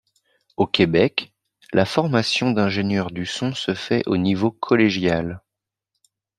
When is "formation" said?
1.85-2.49